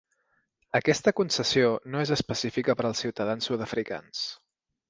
[0.79, 4.27] Aquesta concessió no és específica per als ciutadans sud-africans.